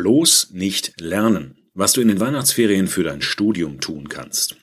Bloß 0.00 0.52
nicht 0.52 0.98
lernen. 0.98 1.58
Was 1.74 1.92
du 1.92 2.00
in 2.00 2.08
den 2.08 2.20
Weihnachtsferien 2.20 2.88
für 2.88 3.02
dein 3.02 3.20
Studium 3.20 3.82
tun 3.82 4.08
kannst. 4.08 4.56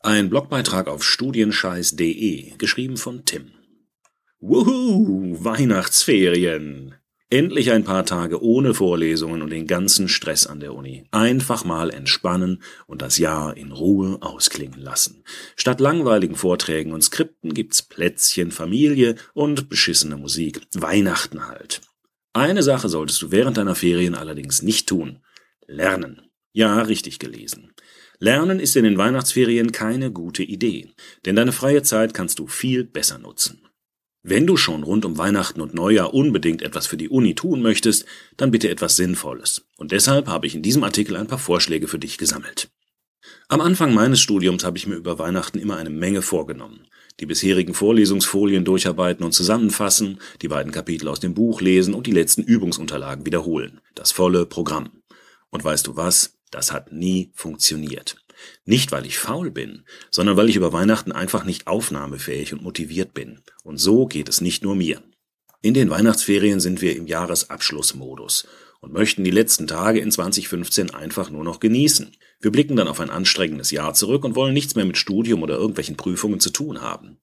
Ein 0.00 0.30
Blogbeitrag 0.30 0.88
auf 0.88 1.04
studienscheiß.de, 1.04 2.56
geschrieben 2.58 2.96
von 2.96 3.24
Tim. 3.24 3.52
Wuhu, 4.40 5.36
Weihnachtsferien. 5.44 6.96
Endlich 7.28 7.70
ein 7.70 7.84
paar 7.84 8.04
Tage 8.04 8.42
ohne 8.42 8.74
Vorlesungen 8.74 9.42
und 9.42 9.50
den 9.50 9.68
ganzen 9.68 10.08
Stress 10.08 10.48
an 10.48 10.58
der 10.58 10.74
Uni. 10.74 11.04
Einfach 11.12 11.64
mal 11.64 11.90
entspannen 11.90 12.60
und 12.88 13.00
das 13.00 13.16
Jahr 13.16 13.56
in 13.56 13.70
Ruhe 13.70 14.18
ausklingen 14.22 14.80
lassen. 14.80 15.22
Statt 15.54 15.78
langweiligen 15.78 16.34
Vorträgen 16.34 16.92
und 16.92 17.04
Skripten 17.04 17.54
gibt's 17.54 17.82
Plätzchen, 17.82 18.50
Familie 18.50 19.14
und 19.34 19.68
beschissene 19.68 20.16
Musik. 20.16 20.60
Weihnachten 20.74 21.46
halt. 21.46 21.80
Eine 22.32 22.62
Sache 22.62 22.88
solltest 22.88 23.20
du 23.22 23.32
während 23.32 23.56
deiner 23.56 23.74
Ferien 23.74 24.14
allerdings 24.14 24.62
nicht 24.62 24.88
tun. 24.88 25.24
Lernen. 25.66 26.30
Ja, 26.52 26.82
richtig 26.82 27.18
gelesen. 27.18 27.72
Lernen 28.18 28.60
ist 28.60 28.76
in 28.76 28.84
den 28.84 28.98
Weihnachtsferien 28.98 29.72
keine 29.72 30.12
gute 30.12 30.42
Idee, 30.42 30.90
denn 31.24 31.36
deine 31.36 31.52
freie 31.52 31.82
Zeit 31.82 32.14
kannst 32.14 32.38
du 32.38 32.46
viel 32.46 32.84
besser 32.84 33.18
nutzen. 33.18 33.66
Wenn 34.22 34.46
du 34.46 34.56
schon 34.58 34.82
rund 34.82 35.06
um 35.06 35.16
Weihnachten 35.16 35.62
und 35.62 35.72
Neujahr 35.72 36.12
unbedingt 36.12 36.60
etwas 36.60 36.86
für 36.86 36.98
die 36.98 37.08
Uni 37.08 37.34
tun 37.34 37.62
möchtest, 37.62 38.04
dann 38.36 38.50
bitte 38.50 38.68
etwas 38.68 38.96
Sinnvolles. 38.96 39.66
Und 39.78 39.92
deshalb 39.92 40.28
habe 40.28 40.46
ich 40.46 40.54
in 40.54 40.62
diesem 40.62 40.84
Artikel 40.84 41.16
ein 41.16 41.26
paar 41.26 41.38
Vorschläge 41.38 41.88
für 41.88 41.98
dich 41.98 42.18
gesammelt. 42.18 42.70
Am 43.48 43.62
Anfang 43.62 43.94
meines 43.94 44.20
Studiums 44.20 44.62
habe 44.64 44.76
ich 44.76 44.86
mir 44.86 44.96
über 44.96 45.18
Weihnachten 45.18 45.58
immer 45.58 45.76
eine 45.78 45.90
Menge 45.90 46.20
vorgenommen. 46.20 46.86
Die 47.20 47.26
bisherigen 47.26 47.74
Vorlesungsfolien 47.74 48.64
durcharbeiten 48.64 49.24
und 49.24 49.32
zusammenfassen, 49.32 50.18
die 50.40 50.48
beiden 50.48 50.72
Kapitel 50.72 51.06
aus 51.06 51.20
dem 51.20 51.34
Buch 51.34 51.60
lesen 51.60 51.92
und 51.92 52.06
die 52.06 52.12
letzten 52.12 52.42
Übungsunterlagen 52.42 53.26
wiederholen. 53.26 53.80
Das 53.94 54.10
volle 54.10 54.46
Programm. 54.46 55.02
Und 55.50 55.62
weißt 55.62 55.86
du 55.86 55.96
was? 55.96 56.38
Das 56.50 56.72
hat 56.72 56.92
nie 56.92 57.30
funktioniert. 57.34 58.16
Nicht, 58.64 58.90
weil 58.90 59.04
ich 59.04 59.18
faul 59.18 59.50
bin, 59.50 59.84
sondern 60.10 60.38
weil 60.38 60.48
ich 60.48 60.56
über 60.56 60.72
Weihnachten 60.72 61.12
einfach 61.12 61.44
nicht 61.44 61.66
aufnahmefähig 61.66 62.54
und 62.54 62.62
motiviert 62.62 63.12
bin. 63.12 63.40
Und 63.64 63.76
so 63.76 64.06
geht 64.06 64.30
es 64.30 64.40
nicht 64.40 64.62
nur 64.62 64.74
mir. 64.74 65.02
In 65.60 65.74
den 65.74 65.90
Weihnachtsferien 65.90 66.58
sind 66.58 66.80
wir 66.80 66.96
im 66.96 67.06
Jahresabschlussmodus 67.06 68.46
und 68.80 68.92
möchten 68.92 69.24
die 69.24 69.30
letzten 69.30 69.66
Tage 69.66 70.00
in 70.00 70.10
2015 70.10 70.94
einfach 70.94 71.30
nur 71.30 71.44
noch 71.44 71.60
genießen. 71.60 72.12
Wir 72.40 72.50
blicken 72.50 72.76
dann 72.76 72.88
auf 72.88 73.00
ein 73.00 73.10
anstrengendes 73.10 73.70
Jahr 73.70 73.94
zurück 73.94 74.24
und 74.24 74.34
wollen 74.34 74.54
nichts 74.54 74.74
mehr 74.74 74.84
mit 74.84 74.96
Studium 74.96 75.42
oder 75.42 75.56
irgendwelchen 75.56 75.96
Prüfungen 75.96 76.40
zu 76.40 76.50
tun 76.50 76.80
haben. 76.80 77.18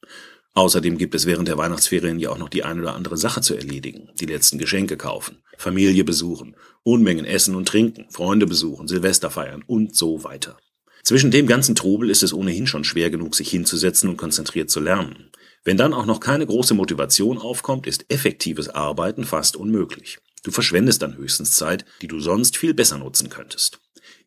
Außerdem 0.53 0.97
gibt 0.97 1.13
es 1.13 1.27
während 1.27 1.47
der 1.47 1.57
Weihnachtsferien 1.57 2.19
ja 2.19 2.31
auch 2.31 2.37
noch 2.39 2.49
die 2.49 2.63
ein 2.63 2.79
oder 2.79 2.95
andere 2.95 3.17
Sache 3.17 3.41
zu 3.41 3.55
erledigen. 3.55 4.09
Die 4.19 4.25
letzten 4.25 4.57
Geschenke 4.57 4.97
kaufen, 4.97 5.43
Familie 5.57 6.03
besuchen, 6.03 6.55
Unmengen 6.83 7.25
essen 7.25 7.53
und 7.55 7.67
trinken, 7.67 8.07
Freunde 8.09 8.47
besuchen, 8.47 8.87
Silvester 8.87 9.29
feiern 9.29 9.63
und 9.67 9.95
so 9.95 10.23
weiter. 10.23 10.57
Zwischen 11.03 11.31
dem 11.31 11.47
ganzen 11.47 11.75
Trubel 11.75 12.09
ist 12.09 12.23
es 12.23 12.33
ohnehin 12.33 12.67
schon 12.67 12.83
schwer 12.83 13.09
genug, 13.09 13.35
sich 13.35 13.49
hinzusetzen 13.49 14.09
und 14.09 14.17
konzentriert 14.17 14.69
zu 14.69 14.79
lernen. 14.79 15.29
Wenn 15.63 15.77
dann 15.77 15.93
auch 15.93 16.05
noch 16.05 16.19
keine 16.19 16.45
große 16.45 16.73
Motivation 16.73 17.37
aufkommt, 17.37 17.87
ist 17.87 18.05
effektives 18.11 18.67
Arbeiten 18.69 19.25
fast 19.25 19.55
unmöglich. 19.55 20.17
Du 20.43 20.51
verschwendest 20.51 21.01
dann 21.01 21.17
höchstens 21.17 21.51
Zeit, 21.51 21.85
die 22.01 22.07
du 22.07 22.19
sonst 22.19 22.57
viel 22.57 22.73
besser 22.73 22.97
nutzen 22.97 23.29
könntest. 23.29 23.79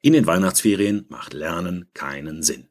In 0.02 0.12
den 0.12 0.26
Weihnachtsferien 0.26 1.06
macht 1.08 1.34
Lernen 1.34 1.90
keinen 1.94 2.42
Sinn. 2.42 2.68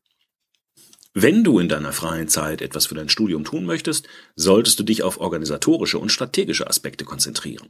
Wenn 1.14 1.44
du 1.44 1.60
in 1.60 1.70
deiner 1.70 1.92
freien 1.92 2.28
Zeit 2.28 2.62
etwas 2.62 2.86
für 2.86 2.95
dein 2.95 3.10
Studium 3.10 3.44
tun 3.44 3.66
möchtest, 3.66 4.08
solltest 4.36 4.80
du 4.80 4.84
dich 4.84 5.02
auf 5.02 5.20
organisatorische 5.20 5.98
und 5.98 6.12
strategische 6.12 6.67
Aspekte 6.67 7.04
konzentrieren. 7.04 7.70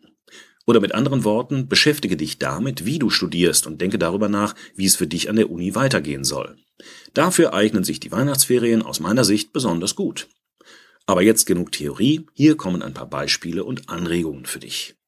Oder 0.66 0.82
mit 0.82 0.94
anderen 0.94 1.24
Worten, 1.24 1.68
beschäftige 1.70 2.18
dich 2.18 2.38
damit, 2.38 2.86
wie 2.86 3.00
du 3.00 3.10
studierst 3.10 3.66
und 3.66 3.80
denke 3.80 3.98
darüber 3.98 4.28
nach, 4.28 4.56
wie 4.76 4.86
es 4.86 4.98
für 4.98 5.08
dich 5.08 5.30
an 5.30 5.38
der 5.38 5.50
Uni 5.50 5.74
weitergehen 5.74 6.26
soll. 6.26 6.58
Dafür 7.14 7.54
eignen 7.54 7.84
sich 7.84 8.00
die 8.00 8.12
Weihnachtsferien 8.12 8.82
aus 8.82 9.00
meiner 9.00 9.24
Sicht 9.24 9.54
besonders 9.54 9.96
gut. 9.96 10.28
Aber 11.06 11.22
jetzt 11.22 11.46
genug 11.46 11.72
Theorie, 11.72 12.28
hier 12.34 12.56
kommen 12.56 12.84
ein 12.84 12.94
paar 12.94 13.10
Beispiele 13.10 13.64
und 13.64 13.90
Anregungen 13.90 14.46
für 14.46 14.60
dich. 14.60 14.99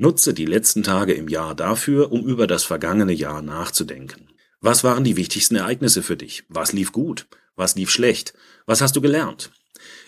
Nutze 0.00 0.32
die 0.32 0.46
letzten 0.46 0.84
Tage 0.84 1.12
im 1.12 1.26
Jahr 1.26 1.56
dafür, 1.56 2.12
um 2.12 2.24
über 2.24 2.46
das 2.46 2.62
vergangene 2.62 3.12
Jahr 3.12 3.42
nachzudenken. 3.42 4.28
Was 4.60 4.84
waren 4.84 5.02
die 5.02 5.16
wichtigsten 5.16 5.56
Ereignisse 5.56 6.04
für 6.04 6.16
dich? 6.16 6.44
Was 6.48 6.72
lief 6.72 6.92
gut? 6.92 7.26
Was 7.56 7.74
lief 7.74 7.90
schlecht? 7.90 8.32
Was 8.64 8.80
hast 8.80 8.94
du 8.94 9.00
gelernt? 9.00 9.50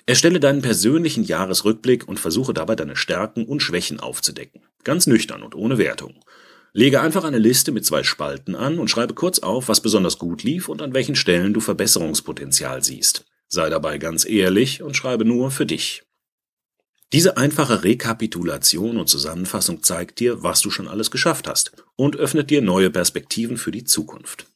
Erstelle 0.07 0.39
deinen 0.39 0.63
persönlichen 0.63 1.25
Jahresrückblick 1.25 2.07
und 2.07 2.21
versuche 2.21 2.55
dabei 2.55 2.77
deine 2.77 2.95
Stärken 2.95 3.45
und 3.45 3.65
Schwächen 3.65 3.99
aufzudecken. 3.99 4.63
Ganz 4.85 5.09
nüchtern 5.09 5.43
und 5.43 5.57
ohne 5.57 5.77
Wertung. 5.77 6.23
Lege 6.73 7.01
einfach 7.01 7.25
eine 7.25 7.39
Liste 7.39 7.73
mit 7.73 7.85
zwei 7.85 8.05
Spalten 8.05 8.55
an 8.55 8.79
und 8.79 8.91
schreibe 8.91 9.15
kurz 9.15 9.41
auf, 9.41 9.69
was 9.69 9.81
besonders 9.81 10.19
gut 10.19 10.45
lief 10.45 10.69
und 10.69 10.83
an 10.83 10.95
welchen 10.95 11.17
Stellen 11.17 11.53
du 11.53 11.59
Verbesserungspotenzial 11.59 12.85
siehst. 12.85 13.25
Sei 13.49 13.69
dabei 13.69 13.99
ganz 13.99 14.25
ehrlich 14.25 14.83
und 14.83 14.97
schreibe 14.97 15.25
nur 15.25 15.51
für 15.51 15.67
dich. 15.67 16.05
Diese 17.13 17.37
einfache 17.37 17.83
Rekapitulation 17.83 18.97
und 18.97 19.09
Zusammenfassung 19.09 19.83
zeigt 19.83 20.21
dir, 20.21 20.45
was 20.45 20.61
du 20.61 20.71
schon 20.71 20.87
alles 20.87 21.11
geschafft 21.11 21.49
hast 21.49 21.73
und 21.97 22.17
öffnet 22.17 22.51
dir 22.51 22.63
neue 22.63 22.91
Perspektiven 22.91 23.57
für 23.57 23.73
die 23.73 23.83
Zukunft. 23.83 24.47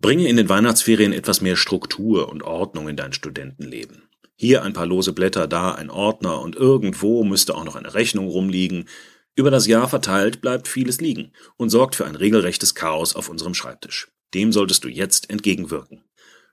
Bringe 0.00 0.26
in 0.26 0.36
den 0.36 0.48
Weihnachtsferien 0.48 1.12
etwas 1.12 1.42
mehr 1.42 1.56
Struktur 1.56 2.30
und 2.30 2.42
Ordnung 2.42 2.88
in 2.88 2.96
dein 2.96 3.12
Studentenleben. 3.12 4.08
Hier 4.36 4.62
ein 4.62 4.72
paar 4.72 4.86
lose 4.86 5.12
Blätter, 5.12 5.46
da 5.46 5.72
ein 5.72 5.90
Ordner 5.90 6.40
und 6.40 6.56
irgendwo 6.56 7.24
müsste 7.24 7.54
auch 7.54 7.64
noch 7.64 7.76
eine 7.76 7.92
Rechnung 7.92 8.28
rumliegen. 8.28 8.88
Über 9.34 9.50
das 9.50 9.66
Jahr 9.66 9.88
verteilt 9.88 10.40
bleibt 10.40 10.66
vieles 10.66 11.02
liegen 11.02 11.32
und 11.56 11.68
sorgt 11.68 11.94
für 11.94 12.06
ein 12.06 12.14
regelrechtes 12.14 12.74
Chaos 12.74 13.16
auf 13.16 13.28
unserem 13.28 13.52
Schreibtisch. 13.52 14.08
Dem 14.32 14.52
solltest 14.52 14.84
du 14.84 14.88
jetzt 14.88 15.28
entgegenwirken. 15.28 16.04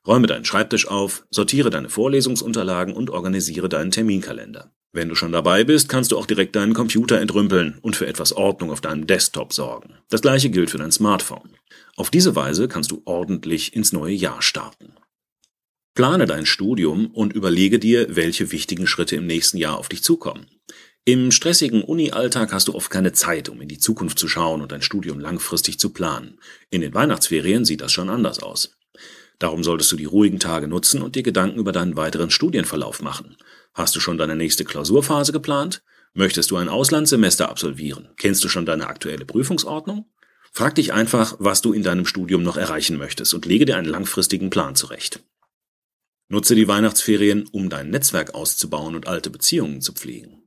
Räume 0.06 0.28
deinen 0.28 0.46
Schreibtisch 0.46 0.88
auf, 0.88 1.26
sortiere 1.30 1.70
deine 1.70 1.90
Vorlesungsunterlagen 1.90 2.94
und 2.94 3.10
organisiere 3.10 3.70
deinen 3.70 3.92
Terminkalender. 3.92 4.72
Wenn 4.96 5.10
du 5.10 5.16
schon 5.16 5.34
dabei 5.34 5.66
bist, 5.66 5.90
kannst 5.90 6.14
du 6.14 6.18
auch 6.18 6.26
direkt 6.26 6.56
deinen 6.56 6.74
Computer 6.74 7.20
entrümpeln 7.20 7.80
und 7.82 7.98
für 7.98 8.08
etwas 8.08 8.32
Ordnung 8.32 8.72
auf 8.72 8.80
deinem 8.80 9.06
Desktop 9.06 9.52
sorgen. 9.52 9.96
Das 10.10 10.22
gleiche 10.22 10.50
gilt 10.50 10.70
für 10.70 10.78
dein 10.78 10.94
Smartphone. 10.94 11.50
Auf 11.98 12.10
diese 12.10 12.34
Weise 12.38 12.70
kannst 12.70 12.92
du 12.92 13.02
ordentlich 13.04 13.76
ins 13.76 13.92
neue 13.92 14.14
Jahr 14.14 14.42
starten. 14.42 14.94
Plane 15.96 16.28
dein 16.28 16.46
Studium 16.46 17.08
und 17.08 17.34
überlege 17.34 17.78
dir, 17.78 18.16
welche 18.16 18.54
wichtigen 18.54 18.88
Schritte 18.88 19.18
im 19.18 19.28
nächsten 19.28 19.58
Jahr 19.58 19.78
auf 19.78 19.90
dich 19.90 20.02
zukommen. 20.02 20.46
Im 21.04 21.32
stressigen 21.32 21.84
Uni-Alltag 21.84 22.54
hast 22.54 22.70
du 22.70 22.74
oft 22.74 22.90
keine 22.90 23.12
Zeit, 23.12 23.50
um 23.50 23.60
in 23.60 23.68
die 23.68 23.80
Zukunft 23.80 24.18
zu 24.18 24.30
schauen 24.30 24.62
und 24.62 24.72
dein 24.72 24.82
Studium 24.82 25.20
langfristig 25.20 25.78
zu 25.78 25.90
planen. 25.90 26.40
In 26.70 26.80
den 26.80 26.94
Weihnachtsferien 26.94 27.66
sieht 27.66 27.82
das 27.82 27.92
schon 27.92 28.10
anders 28.10 28.42
aus. 28.42 28.78
Darum 29.40 29.62
solltest 29.66 29.92
du 29.92 29.98
die 29.98 30.06
ruhigen 30.06 30.40
Tage 30.40 30.70
nutzen 30.70 31.02
und 31.02 31.16
dir 31.16 31.24
Gedanken 31.24 31.60
über 31.60 31.74
deinen 31.74 31.98
weiteren 31.98 32.32
Studienverlauf 32.32 33.02
machen. 33.02 33.36
Hast 33.76 33.94
du 33.94 34.00
schon 34.00 34.18
deine 34.18 34.38
nächste 34.38 34.64
Klausurphase 34.64 35.34
geplant? 35.34 35.84
Möchtest 36.14 36.50
du 36.50 36.56
ein 36.56 36.70
Auslandssemester 36.70 37.50
absolvieren? 37.50 38.08
Kennst 38.16 38.42
du 38.46 38.48
schon 38.48 38.66
deine 38.66 38.88
aktuelle 38.88 39.26
Prüfungsordnung? 39.26 40.06
Frag 40.54 40.76
dich 40.76 40.94
einfach, 40.94 41.36
was 41.40 41.62
du 41.62 41.74
in 41.74 41.84
deinem 41.84 42.06
Studium 42.06 42.42
noch 42.42 42.56
erreichen 42.56 42.98
möchtest 42.98 43.34
und 43.34 43.46
lege 43.46 43.66
dir 43.66 43.76
einen 43.76 43.90
langfristigen 43.90 44.50
Plan 44.50 44.76
zurecht. 44.76 45.26
Nutze 46.30 46.56
die 46.56 46.70
Weihnachtsferien, 46.70 47.50
um 47.52 47.70
dein 47.70 47.90
Netzwerk 47.90 48.34
auszubauen 48.34 48.96
und 48.96 49.10
alte 49.10 49.30
Beziehungen 49.30 49.82
zu 49.82 49.92
pflegen. 49.92 50.42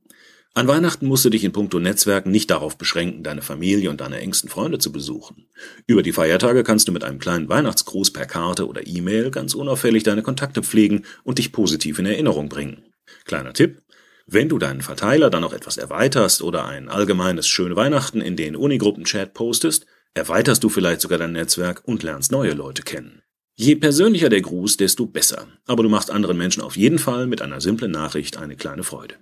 An 0.55 0.67
Weihnachten 0.67 1.05
musst 1.05 1.23
du 1.23 1.29
dich 1.29 1.43
in 1.43 1.51
puncto 1.51 1.79
Netzwerken 1.79 2.31
nicht 2.31 2.49
darauf 2.49 2.79
beschränken, 2.79 3.21
deine 3.21 3.43
Familie 3.43 3.91
und 3.91 4.01
deine 4.01 4.17
engsten 4.17 4.49
Freunde 4.49 4.79
zu 4.79 4.91
besuchen. 4.91 5.45
Über 5.85 6.01
die 6.01 6.13
Feiertage 6.13 6.63
kannst 6.63 6.87
du 6.87 6.91
mit 6.91 7.03
einem 7.03 7.19
kleinen 7.19 7.47
Weihnachtsgruß 7.47 8.11
per 8.11 8.25
Karte 8.25 8.67
oder 8.67 8.87
E-Mail 8.87 9.29
ganz 9.29 9.53
unauffällig 9.53 10.01
deine 10.01 10.23
Kontakte 10.23 10.63
pflegen 10.63 11.05
und 11.23 11.37
dich 11.37 11.51
positiv 11.51 11.99
in 11.99 12.07
Erinnerung 12.07 12.49
bringen. 12.49 12.88
Kleiner 13.25 13.53
Tipp, 13.53 13.81
wenn 14.25 14.49
du 14.49 14.59
deinen 14.59 14.81
Verteiler 14.81 15.29
dann 15.29 15.41
noch 15.41 15.53
etwas 15.53 15.77
erweiterst 15.77 16.43
oder 16.43 16.65
ein 16.65 16.87
allgemeines 16.87 17.47
schöne 17.47 17.75
Weihnachten 17.75 18.21
in 18.21 18.35
den 18.35 18.55
Unigruppen-Chat 18.55 19.33
postest, 19.33 19.85
erweiterst 20.13 20.63
du 20.63 20.69
vielleicht 20.69 21.01
sogar 21.01 21.17
dein 21.17 21.31
Netzwerk 21.31 21.81
und 21.85 22.03
lernst 22.03 22.31
neue 22.31 22.53
Leute 22.53 22.83
kennen. 22.83 23.23
Je 23.55 23.75
persönlicher 23.75 24.29
der 24.29 24.41
Gruß, 24.41 24.77
desto 24.77 25.05
besser. 25.05 25.47
Aber 25.65 25.83
du 25.83 25.89
machst 25.89 26.11
anderen 26.11 26.37
Menschen 26.37 26.61
auf 26.63 26.77
jeden 26.77 26.99
Fall 26.99 27.27
mit 27.27 27.41
einer 27.41 27.59
simplen 27.59 27.91
Nachricht 27.91 28.37
eine 28.37 28.55
kleine 28.55 28.83
Freude. 28.83 29.15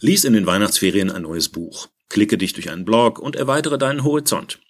Lies 0.00 0.24
in 0.24 0.32
den 0.32 0.46
Weihnachtsferien 0.46 1.10
ein 1.10 1.22
neues 1.22 1.48
Buch. 1.48 1.88
Klicke 2.08 2.38
dich 2.38 2.54
durch 2.54 2.70
einen 2.70 2.84
Blog 2.84 3.18
und 3.18 3.36
erweitere 3.36 3.78
deinen 3.78 4.02
Horizont. 4.02 4.60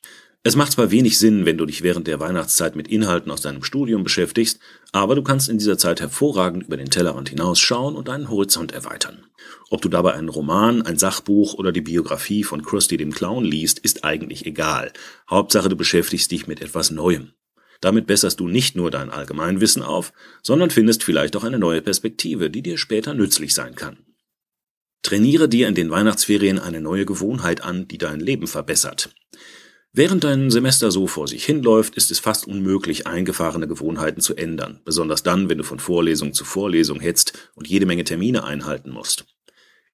Es 0.46 0.54
macht 0.54 0.70
zwar 0.70 0.92
wenig 0.92 1.18
Sinn, 1.18 1.44
wenn 1.44 1.58
du 1.58 1.66
dich 1.66 1.82
während 1.82 2.06
der 2.06 2.20
Weihnachtszeit 2.20 2.76
mit 2.76 2.86
Inhalten 2.86 3.32
aus 3.32 3.40
deinem 3.40 3.64
Studium 3.64 4.04
beschäftigst, 4.04 4.60
aber 4.92 5.16
du 5.16 5.24
kannst 5.24 5.48
in 5.48 5.58
dieser 5.58 5.76
Zeit 5.76 6.00
hervorragend 6.00 6.68
über 6.68 6.76
den 6.76 6.88
Tellerrand 6.88 7.30
hinausschauen 7.30 7.96
und 7.96 8.06
deinen 8.06 8.30
Horizont 8.30 8.70
erweitern. 8.70 9.26
Ob 9.70 9.82
du 9.82 9.88
dabei 9.88 10.14
einen 10.14 10.28
Roman, 10.28 10.82
ein 10.82 10.98
Sachbuch 10.98 11.54
oder 11.54 11.72
die 11.72 11.80
Biografie 11.80 12.44
von 12.44 12.62
Krusty 12.62 12.96
dem 12.96 13.10
Clown 13.10 13.44
liest, 13.44 13.80
ist 13.80 14.04
eigentlich 14.04 14.46
egal. 14.46 14.92
Hauptsache 15.28 15.68
du 15.68 15.74
beschäftigst 15.74 16.30
dich 16.30 16.46
mit 16.46 16.62
etwas 16.62 16.92
Neuem. 16.92 17.32
Damit 17.80 18.06
besserst 18.06 18.38
du 18.38 18.46
nicht 18.46 18.76
nur 18.76 18.92
dein 18.92 19.10
Allgemeinwissen 19.10 19.82
auf, 19.82 20.12
sondern 20.44 20.70
findest 20.70 21.02
vielleicht 21.02 21.34
auch 21.34 21.42
eine 21.42 21.58
neue 21.58 21.82
Perspektive, 21.82 22.50
die 22.50 22.62
dir 22.62 22.78
später 22.78 23.14
nützlich 23.14 23.52
sein 23.52 23.74
kann. 23.74 23.98
Trainiere 25.02 25.48
dir 25.48 25.66
in 25.66 25.74
den 25.74 25.90
Weihnachtsferien 25.90 26.58
eine 26.60 26.80
neue 26.80 27.04
Gewohnheit 27.04 27.62
an, 27.62 27.86
die 27.88 27.98
dein 27.98 28.20
Leben 28.20 28.46
verbessert. 28.46 29.10
Während 29.98 30.24
dein 30.24 30.50
Semester 30.50 30.90
so 30.90 31.06
vor 31.06 31.26
sich 31.26 31.46
hinläuft, 31.46 31.94
ist 31.94 32.10
es 32.10 32.18
fast 32.18 32.46
unmöglich, 32.46 33.06
eingefahrene 33.06 33.66
Gewohnheiten 33.66 34.20
zu 34.20 34.36
ändern, 34.36 34.78
besonders 34.84 35.22
dann, 35.22 35.48
wenn 35.48 35.56
du 35.56 35.64
von 35.64 35.78
Vorlesung 35.78 36.34
zu 36.34 36.44
Vorlesung 36.44 37.00
hetzt 37.00 37.50
und 37.54 37.66
jede 37.66 37.86
Menge 37.86 38.04
Termine 38.04 38.44
einhalten 38.44 38.90
musst. 38.90 39.24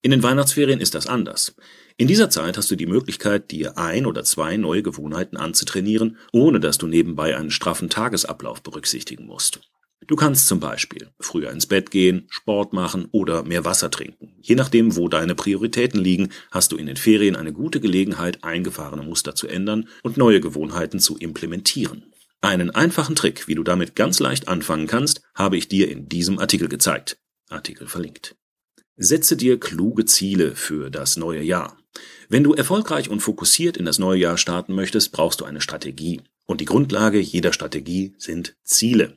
In 0.00 0.10
den 0.10 0.24
Weihnachtsferien 0.24 0.80
ist 0.80 0.96
das 0.96 1.06
anders. 1.06 1.54
In 1.98 2.08
dieser 2.08 2.30
Zeit 2.30 2.56
hast 2.56 2.68
du 2.68 2.74
die 2.74 2.86
Möglichkeit, 2.86 3.52
dir 3.52 3.78
ein 3.78 4.04
oder 4.04 4.24
zwei 4.24 4.56
neue 4.56 4.82
Gewohnheiten 4.82 5.36
anzutrainieren, 5.36 6.16
ohne 6.32 6.58
dass 6.58 6.78
du 6.78 6.88
nebenbei 6.88 7.36
einen 7.36 7.52
straffen 7.52 7.88
Tagesablauf 7.88 8.60
berücksichtigen 8.60 9.26
musst. 9.26 9.60
Du 10.06 10.16
kannst 10.16 10.48
zum 10.48 10.58
Beispiel 10.58 11.08
früher 11.20 11.50
ins 11.50 11.66
Bett 11.66 11.90
gehen, 11.90 12.26
Sport 12.28 12.72
machen 12.72 13.06
oder 13.12 13.44
mehr 13.44 13.64
Wasser 13.64 13.90
trinken. 13.90 14.34
Je 14.40 14.56
nachdem, 14.56 14.96
wo 14.96 15.08
deine 15.08 15.34
Prioritäten 15.34 16.00
liegen, 16.00 16.30
hast 16.50 16.72
du 16.72 16.76
in 16.76 16.86
den 16.86 16.96
Ferien 16.96 17.36
eine 17.36 17.52
gute 17.52 17.80
Gelegenheit, 17.80 18.42
eingefahrene 18.42 19.02
Muster 19.02 19.34
zu 19.34 19.46
ändern 19.46 19.88
und 20.02 20.16
neue 20.16 20.40
Gewohnheiten 20.40 20.98
zu 20.98 21.16
implementieren. 21.16 22.12
Einen 22.40 22.70
einfachen 22.70 23.14
Trick, 23.14 23.46
wie 23.46 23.54
du 23.54 23.62
damit 23.62 23.94
ganz 23.94 24.18
leicht 24.18 24.48
anfangen 24.48 24.88
kannst, 24.88 25.22
habe 25.34 25.56
ich 25.56 25.68
dir 25.68 25.88
in 25.88 26.08
diesem 26.08 26.40
Artikel 26.40 26.68
gezeigt. 26.68 27.18
Artikel 27.48 27.86
verlinkt. 27.86 28.34
Setze 28.96 29.36
dir 29.36 29.60
kluge 29.60 30.04
Ziele 30.04 30.56
für 30.56 30.90
das 30.90 31.16
neue 31.16 31.42
Jahr. 31.42 31.78
Wenn 32.28 32.42
du 32.42 32.54
erfolgreich 32.54 33.08
und 33.08 33.20
fokussiert 33.20 33.76
in 33.76 33.84
das 33.84 33.98
neue 33.98 34.18
Jahr 34.18 34.38
starten 34.38 34.74
möchtest, 34.74 35.12
brauchst 35.12 35.40
du 35.40 35.44
eine 35.44 35.60
Strategie. 35.60 36.20
Und 36.46 36.60
die 36.60 36.66
Grundlage 36.66 37.20
jeder 37.20 37.52
Strategie 37.52 38.14
sind 38.18 38.56
Ziele. 38.64 39.16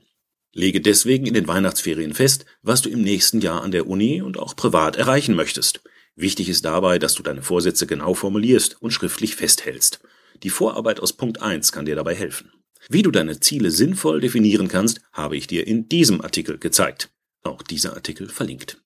Lege 0.57 0.79
deswegen 0.79 1.25
in 1.25 1.33
den 1.33 1.49
Weihnachtsferien 1.49 2.13
fest, 2.13 2.45
was 2.61 2.81
du 2.81 2.89
im 2.89 3.01
nächsten 3.01 3.41
Jahr 3.41 3.61
an 3.61 3.71
der 3.71 3.87
Uni 3.87 4.21
und 4.21 4.39
auch 4.39 4.55
privat 4.55 4.95
erreichen 4.95 5.35
möchtest. 5.35 5.81
Wichtig 6.15 6.47
ist 6.47 6.63
dabei, 6.63 6.97
dass 6.97 7.13
du 7.13 7.23
deine 7.23 7.41
Vorsätze 7.41 7.85
genau 7.85 8.13
formulierst 8.13 8.81
und 8.81 8.91
schriftlich 8.91 9.35
festhältst. 9.35 9.99
Die 10.43 10.49
Vorarbeit 10.49 11.01
aus 11.01 11.11
Punkt 11.11 11.41
1 11.41 11.73
kann 11.73 11.85
dir 11.85 11.97
dabei 11.97 12.15
helfen. 12.15 12.53
Wie 12.87 13.01
du 13.01 13.11
deine 13.11 13.41
Ziele 13.41 13.69
sinnvoll 13.69 14.21
definieren 14.21 14.69
kannst, 14.69 15.01
habe 15.11 15.35
ich 15.35 15.47
dir 15.47 15.67
in 15.67 15.89
diesem 15.89 16.21
Artikel 16.21 16.57
gezeigt. 16.57 17.11
Auch 17.43 17.61
dieser 17.61 17.93
Artikel 17.93 18.29
verlinkt. 18.29 18.81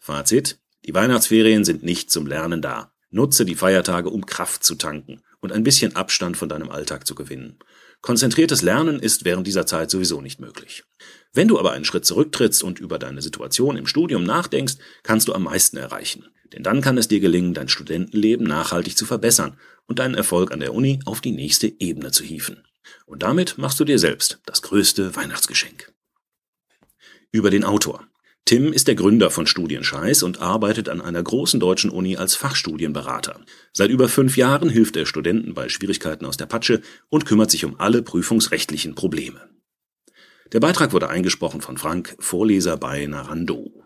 Fazit. 0.00 0.58
Die 0.84 0.94
Weihnachtsferien 0.94 1.64
sind 1.64 1.84
nicht 1.84 2.10
zum 2.10 2.26
Lernen 2.26 2.60
da. 2.60 2.92
Nutze 3.10 3.44
die 3.44 3.54
Feiertage, 3.54 4.10
um 4.10 4.26
Kraft 4.26 4.64
zu 4.64 4.74
tanken 4.74 5.22
und 5.42 5.52
ein 5.52 5.64
bisschen 5.64 5.94
Abstand 5.94 6.38
von 6.38 6.48
deinem 6.48 6.70
Alltag 6.70 7.06
zu 7.06 7.14
gewinnen. 7.14 7.58
Konzentriertes 8.00 8.62
Lernen 8.62 8.98
ist 8.98 9.24
während 9.24 9.46
dieser 9.46 9.66
Zeit 9.66 9.90
sowieso 9.90 10.20
nicht 10.22 10.40
möglich. 10.40 10.84
Wenn 11.34 11.48
du 11.48 11.58
aber 11.58 11.72
einen 11.72 11.84
Schritt 11.84 12.06
zurücktrittst 12.06 12.62
und 12.62 12.78
über 12.78 12.98
deine 12.98 13.22
Situation 13.22 13.76
im 13.76 13.86
Studium 13.86 14.24
nachdenkst, 14.24 14.76
kannst 15.02 15.28
du 15.28 15.34
am 15.34 15.42
meisten 15.44 15.76
erreichen. 15.76 16.26
Denn 16.52 16.62
dann 16.62 16.80
kann 16.80 16.98
es 16.98 17.08
dir 17.08 17.20
gelingen, 17.20 17.54
dein 17.54 17.68
Studentenleben 17.68 18.46
nachhaltig 18.46 18.96
zu 18.96 19.04
verbessern 19.04 19.58
und 19.86 19.98
deinen 19.98 20.14
Erfolg 20.14 20.52
an 20.52 20.60
der 20.60 20.74
Uni 20.74 21.00
auf 21.06 21.20
die 21.20 21.32
nächste 21.32 21.66
Ebene 21.80 22.12
zu 22.12 22.24
hieven. 22.24 22.64
Und 23.06 23.22
damit 23.22 23.58
machst 23.58 23.80
du 23.80 23.84
dir 23.84 23.98
selbst 23.98 24.40
das 24.46 24.62
größte 24.62 25.16
Weihnachtsgeschenk. 25.16 25.92
Über 27.30 27.50
den 27.50 27.64
Autor. 27.64 28.06
Tim 28.44 28.72
ist 28.72 28.88
der 28.88 28.96
Gründer 28.96 29.30
von 29.30 29.46
Studienscheiß 29.46 30.24
und 30.24 30.40
arbeitet 30.40 30.88
an 30.88 31.00
einer 31.00 31.22
großen 31.22 31.60
deutschen 31.60 31.90
Uni 31.90 32.16
als 32.16 32.34
Fachstudienberater. 32.34 33.40
Seit 33.72 33.90
über 33.90 34.08
fünf 34.08 34.36
Jahren 34.36 34.68
hilft 34.68 34.96
er 34.96 35.06
Studenten 35.06 35.54
bei 35.54 35.68
Schwierigkeiten 35.68 36.26
aus 36.26 36.36
der 36.36 36.46
Patsche 36.46 36.82
und 37.08 37.24
kümmert 37.24 37.50
sich 37.50 37.64
um 37.64 37.78
alle 37.78 38.02
prüfungsrechtlichen 38.02 38.94
Probleme. 38.94 39.48
Der 40.52 40.60
Beitrag 40.60 40.92
wurde 40.92 41.08
eingesprochen 41.08 41.60
von 41.60 41.78
Frank, 41.78 42.16
Vorleser 42.18 42.76
bei 42.76 43.06
Narando. 43.06 43.81